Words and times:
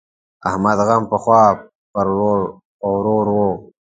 احمد 0.49 0.77
غم 0.87 1.03
پخوا 1.11 1.41
پر 1.93 2.07
ورور 2.97 3.25
وو. 3.35 3.49